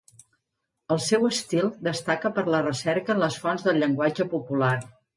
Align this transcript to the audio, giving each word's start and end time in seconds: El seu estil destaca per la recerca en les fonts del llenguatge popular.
El 0.95 1.01
seu 1.07 1.27
estil 1.29 1.69
destaca 1.89 2.33
per 2.39 2.47
la 2.57 2.65
recerca 2.65 3.17
en 3.17 3.25
les 3.27 3.41
fonts 3.45 3.71
del 3.71 3.83
llenguatge 3.85 4.31
popular. 4.37 4.77